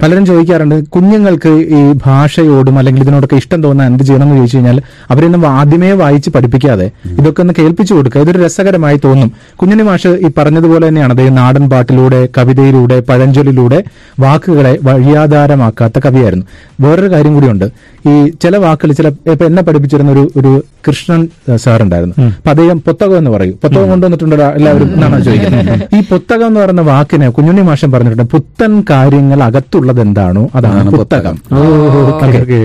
പലരും 0.01 0.25
ചോദിക്കാറുണ്ട് 0.29 0.75
കുഞ്ഞുങ്ങൾക്ക് 0.95 1.51
ഈ 1.77 1.81
ഭാഷയോടും 2.05 2.75
അല്ലെങ്കിൽ 2.79 3.01
ഇതിനോടൊക്കെ 3.05 3.37
ഇഷ്ടം 3.41 3.59
തോന്നാൻ 3.63 3.87
എന്ത് 3.91 4.03
ചെയ്യണം 4.03 4.25
എന്ന് 4.25 4.37
ചോദിച്ചു 4.37 4.57
കഴിഞ്ഞാൽ 4.57 4.77
അവരെയൊന്നും 5.11 5.45
ആദ്യമേ 5.57 5.91
വായിച്ച് 6.01 6.29
പഠിപ്പിക്കാതെ 6.35 6.87
ഇതൊക്കെ 7.19 7.41
ഒന്ന് 7.41 7.53
കേൾപ്പിച്ചു 7.59 7.93
കൊടുക്കുക. 7.93 8.21
ഇതൊരു 8.25 8.39
രസകരമായി 8.45 8.99
തോന്നും. 9.05 9.31
കുഞ്ഞുണ്ണി 9.59 9.85
മാഷ് 9.89 10.11
ഈ 10.25 10.29
പറഞ്ഞതുപോലെ 10.37 10.83
തന്നെയാണ് 10.87 11.13
അദ്ദേഹം 11.15 11.35
നാടൻ 11.41 11.65
പാട്ടിലൂടെ 11.69 12.21
കവിതയിലൂടെ 12.37 12.99
പഴഞ്ചൊല്ലിലൂടെ 13.09 13.79
വാക്കുകളെ 14.25 14.73
വഴിയാധാരമാക്കാത്ത 14.89 15.99
കവിയായിരുന്നു. 16.05 16.45
വേറൊരു 16.83 17.09
കാര്യം 17.13 17.33
കൂടിയുണ്ട്. 17.33 17.67
ഈ 18.11 18.13
ചില 18.43 18.55
വാക്കുകൾ 18.65 18.93
ചില 18.99 19.07
ഇപ്പൊ 19.33 19.45
എന്നെ 19.49 19.61
പഠിപ്പിച്ചിരുന്ന 19.65 20.11
ഒരു 20.11 20.23
ഒരു 20.39 20.51
കൃഷ്ണൻ 20.87 21.21
സാർ 21.63 21.79
ഉണ്ടായിരുന്നു 21.85 22.15
അപ്പൊ 22.27 22.49
അദ്ദേഹം 22.53 22.77
പുത്തകം 22.85 23.17
എന്ന് 23.17 23.31
പറയും. 23.31 23.55
പുത്തകം 23.63 23.89
കൊണ്ടുവന്നിട്ടുണ്ടോ 23.93 24.37
എല്ലാവരും 24.59 24.89
എന്നാണ് 24.95 25.23
ചോദിക്കുന്നത്? 25.27 25.83
ഈ 25.97 26.01
പുത്തകം 26.11 26.47
എന്ന് 26.47 26.59
പറയുന്ന 26.59 26.83
വാക്കിനെ 27.01 27.27
കുഞ്ഞുണ്ണി 27.29 27.61
മാഷൻ 27.61 27.89
പറഞ്ഞിട്ടുണ്ട് 27.91 28.31
പുത്തൻ 28.31 28.83
കാര്യങ്ങൾ 28.89 29.39
അകത്തുള്ളത് 29.43 30.01
എന്താണോ 30.01 30.49
അതാണ് 30.55 30.89
പുത്തകം. 30.91 31.35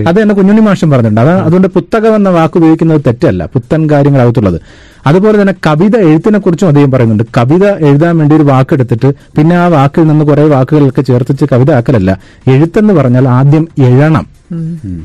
അത് 0.09 0.17
തന്നെ 0.21 0.33
കുഞ്ഞുണ്ണി 0.39 0.61
മാഷൻ 0.67 0.87
പറഞ്ഞിട്ടുണ്ട്. 0.91 1.21
അതാണ് 1.21 1.41
അതുകൊണ്ട് 1.47 1.67
പുത്തകം 1.67 2.15
എന്ന 2.15 2.29
വാക്ക് 2.37 2.57
ഉപയോഗിക്കുന്നത് 2.57 3.01
തെറ്റല്ല. 3.07 3.45
പുത്തൻ 3.53 3.81
കാര്യങ്ങൾ 3.91 4.21
അകത്തുള്ളത്. 4.21 4.59
അതുപോലെ 5.07 5.35
തന്നെ 5.41 5.53
കവിത 5.67 5.95
എഴുത്തിനെ 6.09 6.39
കുറിച്ചും 6.39 6.67
അദ്ദേഹം 6.67 6.91
പറയുന്നുണ്ട്. 6.91 7.23
കവിത 7.37 7.65
എഴുതാൻ 7.87 8.13
വേണ്ടി 8.17 8.35
ഒരു 8.35 8.43
വാക്കെടുത്തിട്ട് 8.43 9.09
പിന്നെ 9.37 9.55
ആ 9.55 9.67
വാക്കിൽ 9.75 10.07
നിന്ന് 10.07 10.25
കുറെ 10.25 10.45
വാക്കുകളൊക്കെ 10.53 11.01
ചേർത്തിച്ച് 11.01 11.45
കവിത 11.51 11.71
ആക്കലല്ല. 11.71 12.11
എഴുത്തെന്ന് 12.47 12.93
പറഞ്ഞാൽ 12.93 13.27
ആദ്യം 13.29 13.67
എഴണം. 13.89 14.25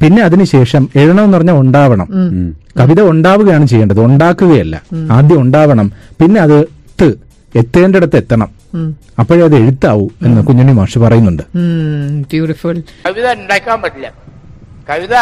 പിന്നെ 0.02 0.22
അതിനുശേഷം 0.22 0.82
എഴണം 0.96 1.24
എന്ന് 1.24 1.36
പറഞ്ഞാൽ 1.36 1.54
ഉണ്ടാവണം. 1.54 2.08
കവിത 2.80 3.00
ഉണ്ടാവുകയാണ് 3.12 3.66
ചെയ്യേണ്ടത്. 3.66 4.00
ഉണ്ടാക്കുകയല്ല. 4.08 4.76
ആദ്യം 5.10 5.40
ഉണ്ടാവണം. 5.40 5.88
പിന്നെ 6.20 6.40
അത് 6.40 6.58
എത്തേണ്ടിടത്ത് 7.54 8.16
എത്തണം 8.16 8.50
അപ്പോഴേ 9.18 9.44
അത് 9.44 9.56
എഴുത്താവൂ 9.56 10.08
എന്ന് 10.22 10.46
കുഞ്ഞുണ്ണി 10.46 10.72
മാഷ് 10.72 10.98
പറയുന്നുണ്ട്. 10.98 11.42
ബ്യൂട്ടിഫുൾ 12.28 12.82
കവിത 13.06 13.32
ഉണ്ടാക്കാൻ 13.32 13.82
പറ്റില്ല. 13.82 14.12
കവിത 14.90 15.14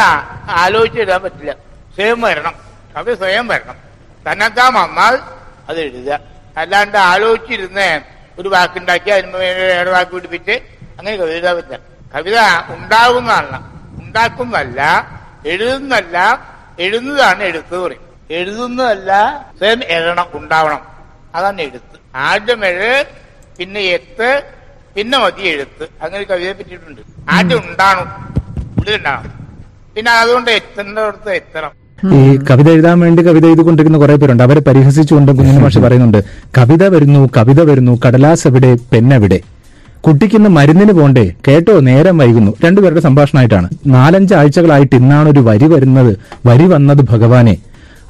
ആലോചിച്ചിടാൻ 0.51 1.23
പറ്റില്ല. 1.23 1.53
സ്വയം 1.95 2.21
വരണം. 2.21 2.53
കവി 2.97 3.15
സ്വയം 3.15 3.49
വരണം. 3.49 3.75
തന്നെത്താൻ 4.33 4.75
വന്നാൽ 4.75 5.19
അത് 5.69 5.81
എഴുതുക. 5.81 6.21
അല്ലാണ്ട് 6.57 6.99
ആലോചിച്ചിരുന്ന് 6.99 8.01
ഒരു 8.39 8.49
വാക്കുണ്ടാക്കി 8.49 9.11
അതിന് 9.11 9.37
വേറെ 9.37 9.91
വാക്ക് 9.91 10.11
പിടിപ്പിച്ച് 10.11 10.53
അങ്ങനെ 10.99 11.17
കവിത 11.17 11.33
എഴുതാൻ 11.33 11.57
പറ്റില്ല. 11.57 11.79
കവിത 12.15 12.39
ഉണ്ടാകുന്നതാണ് 12.77 13.59
ഉണ്ടാക്കുന്നതല്ല 14.03 15.09
എഴുതുന്നതല്ല. 15.47 16.49
എഴുതുന്നതാണ് 16.81 17.43
എഴുത്ത് 17.43 17.79
പറയും. 17.79 18.01
എഴുതുന്നതല്ല 18.31 19.13
സ്വയം 19.59 19.81
എഴണം 19.85 20.27
ഉണ്ടാവണം. 20.35 20.81
അതാണ് 21.35 21.61
എഴുത്ത്. 21.61 21.90
ആദ്യം 22.17 22.65
എഴ് 22.65 23.05
പിന്നെ 23.59 23.81
എത്ത് 23.81 24.43
പിന്നെ 24.97 25.19
മതി 25.19 25.43
എഴുത്ത്. 25.43 25.89
അങ്ങനെ 26.03 26.25
കവിതയെ 26.25 26.53
പറ്റിയിട്ടുണ്ട്. 26.53 27.01
ആദ്യം 27.31 27.59
ഉണ്ടാണു 27.59 28.01
ഉള്ളിലുണ്ടാണ് 28.79 29.29
പിന്നെ 29.97 30.11
അതുകൊണ്ട് 30.11 30.51
എത്തേണ്ടടുത്ത് 30.51 31.31
എത്തണം. 31.31 31.71
ഈ 32.15 32.39
കവിത 32.51 32.69
എഴുതാൻ 32.71 33.01
വേണ്ടി 33.01 33.27
കവിത 33.27 33.47
എഴുതിക്കൊണ്ടിരിക്കുന്ന 33.47 33.99
കുറെ 33.99 34.17
പേരുണ്ട്. 34.17 34.43
അവരെ 34.43 34.61
പരിഹസിച്ചുകൊണ്ട് 34.61 35.33
കുഞ്ഞിന് 35.33 35.63
മാഷ് 35.63 35.79
പറയുന്നുണ്ട്. 35.79 36.25
കവിത 36.59 36.89
വരുന്നു 36.89 37.31
കവിത 37.37 37.61
വരുന്നു 37.63 38.01
കടലാസ് 38.07 38.47
എവിടെ 38.47 38.75
പെന്നെവിടെ? 38.93 39.41
കുട്ടിക്കിന്ന് 40.01 40.51
മരുന്നിന് 40.51 40.93
പോണ്ടേ? 40.93 41.35
കേട്ടോ 41.49 41.81
നേരം 41.81 42.19
വൈകുന്നു. 42.19 42.55
രണ്ടുപേരുടെ 42.65 43.01
സംഭാഷണമായിട്ടാണ്. 43.01 43.69
നാലഞ്ച് 43.87 44.35
ആഴ്ചകളായിട്ട് 44.35 44.97
ഇന്നാണ് 44.97 45.29
ഒരു 45.29 45.41
വരി 45.41 45.67
വരുന്നത്. 45.67 46.19
വരി 46.47 46.65
വന്നത് 46.65 47.01
ഭഗവാനെ. 47.01 47.57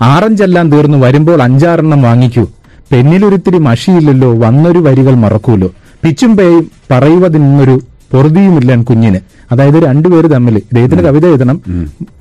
ആറഞ്ചെല്ലാം 0.03 0.71
തീർന്നു 0.71 0.99
വരുമ്പോൾ 0.99 1.43
അഞ്ചാറെണ്ണം 1.43 2.03
വാങ്ങിക്കൂ. 2.03 2.47
പെന്നിലൊരിത്തിരി 2.93 3.59
മഷിയില്ലല്ലോ 3.59 4.31
വന്നൊരു 4.39 4.79
വരികൾ 4.79 5.15
മറക്കൂലോ. 5.25 5.69
പിച്ചും 6.05 6.37
പേയും 6.37 6.65
പറയുവതിന്നൊരു 6.91 7.77
പൊറുതിയുമില്ല 8.13 8.77
കുഞ്ഞിന്. 8.91 9.19
അതായത് 9.53 9.79
രണ്ടുപേര് 9.87 10.31
തമ്മിൽ. 10.31 10.57
ഇദ്ദേഹത്തിന് 10.57 11.03
കവിത 11.03 11.27
എഴുതണം. 11.27 11.61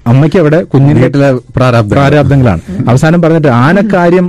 അമ്മയ്ക്ക് 0.08 0.40
അവിടെ 0.40 0.60
കുഞ്ഞിന്. 0.74 1.08
പ്രാരാബ്ദങ്ങളാണ്. 1.92 2.62
അവസാനം 2.90 3.22
പറഞ്ഞിട്ട് 3.22 3.48
ആനക്കാര്യം 3.48 4.28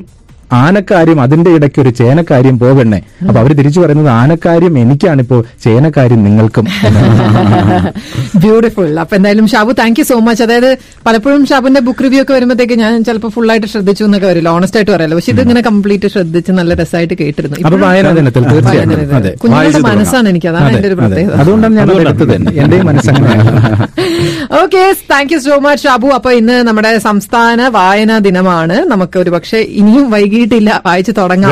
ആനക്കാര്യം 0.52 1.21
അതിന്റെ 1.21 1.50
ഇടയ്ക്ക് 1.50 1.80
ഒരു 1.80 1.90
ചേനക്കാര്യം 1.90 2.59
പോകണ്ണേ. 2.59 3.00
അപ്പൊ 3.28 3.40
അവർ 3.40 3.52
തിരിച്ചു 3.52 3.80
പറയുന്നത് 3.80 4.09
ആനക്കാര്യം 4.11 4.78
എനിക്കാണിപ്പോ 4.78 5.37
ചേനക്കാര്യം 5.64 6.25
നിങ്ങൾക്കും. 6.25 6.66
ബ്യൂട്ടിഫുൾ 8.42 8.99
അപ്പൊ 9.00 9.16
എന്തായാലും 9.16 9.47
Shabu 9.49 9.73
thank 9.73 10.00
you 10.00 10.04
so 10.04 10.19
much 10.19 10.42
അതായത് 10.42 10.71
പലപ്പോഴും 11.07 11.47
ഷാബുന്റെ 11.47 11.80
ബുക്ക് 11.80 12.04
റിവ്യൂ 12.04 12.23
ഒക്കെ 12.23 12.33
വരുമ്പോഴത്തേക്ക് 12.35 12.75
ഞാൻ 12.75 13.04
ചിലപ്പോൾ 13.04 13.28
ഫുൾ 13.28 13.50
ആയിട്ട് 13.50 13.66
ശ്രദ്ധിച്ചു 13.66 14.04
എന്നൊക്കെ 14.04 14.26
വരില്ല. 14.26 14.49
ഓണസ്റ്റ് 14.49 14.78
ആയിട്ട് 14.78 14.92
പറയല്ലോ. 14.92 15.16
പക്ഷെ 15.16 15.33
ഇതിങ്ങനെ 15.33 15.61
കംപ്ലീറ്റ് 15.61 16.09
ശ്രദ്ധിച്ച് 16.09 16.52
നല്ല 16.52 16.75
രസമായിട്ട് 16.75 17.14
കേട്ടിരുന്നു. 17.14 17.57
കുഞ്ഞുങ്ങളുടെ 19.42 19.83
മനസ്സാണ് 19.88 20.28
എനിക്ക്. 20.28 20.49
അതാണ് 20.49 20.76
എന്റെ 20.76 20.88
ഒരു 20.88 20.95
പ്രത്യേകത. 20.95 21.35
അതുകൊണ്ടാണ് 21.40 21.75
ഞാൻ 21.76 21.88
okay 24.62 24.83
thank 25.11 25.33
you 25.35 25.38
so 25.38 25.57
much 25.66 25.85
Shabu. 25.85 26.09
അപ്പൊ 26.19 26.30
ഇന്ന് 26.40 26.57
നമ്മുടെ 26.69 26.99
സംസ്ഥാന 27.09 27.69
വായനാ 27.69 28.19
ദിനമാണ്. 28.28 28.76
നമുക്ക് 28.92 29.19
ഒരു 29.19 29.30
പക്ഷേ 29.30 29.59
ഇനിയും 29.80 30.07
എഴുതിയിട്ടില്ല 30.40 30.82
വായിച്ചു 30.87 31.12
തുടങ്ങാം 31.12 31.18
തുടങ്ങാൻ 31.18 31.50